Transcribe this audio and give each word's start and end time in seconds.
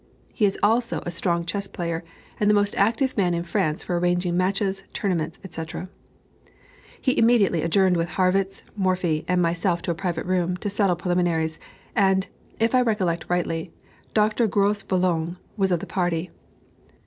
He 0.33 0.45
is 0.47 0.57
also 0.63 1.03
a 1.05 1.11
strong 1.11 1.45
chess 1.45 1.67
player, 1.67 2.03
and 2.39 2.49
the 2.49 2.55
most 2.55 2.73
active 2.75 3.15
man 3.17 3.35
in 3.35 3.43
France 3.43 3.83
for 3.83 3.99
arranging 3.99 4.35
matches, 4.35 4.83
tournaments, 4.93 5.37
&c. 5.47 5.63
He 6.99 7.19
immediately 7.19 7.61
adjourned 7.61 7.95
with 7.97 8.09
Harrwitz, 8.09 8.63
Morphy, 8.75 9.23
and 9.27 9.43
myself 9.43 9.83
to 9.83 9.91
a 9.91 9.93
private 9.93 10.25
room, 10.25 10.57
to 10.57 10.71
settle 10.71 10.95
preliminaries, 10.95 11.59
and, 11.95 12.25
if 12.57 12.73
I 12.73 12.81
recollect 12.81 13.29
rightly, 13.29 13.73
Dr. 14.15 14.47
Grosboulogne 14.47 15.37
was 15.55 15.71
of 15.71 15.81
the 15.81 15.85
party. 15.85 16.31